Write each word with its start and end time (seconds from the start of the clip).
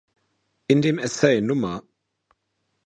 In 0.65 0.81
dem 0.81 0.97
Essay 0.97 1.37
„Nr. 1.41 1.83